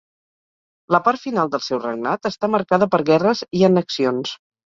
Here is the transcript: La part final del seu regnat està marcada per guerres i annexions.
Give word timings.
La 0.95 0.99
part 1.07 1.21
final 1.25 1.51
del 1.55 1.61
seu 1.65 1.81
regnat 1.83 2.25
està 2.31 2.51
marcada 2.55 2.89
per 2.95 3.03
guerres 3.13 3.45
i 3.59 3.65
annexions. 3.71 4.35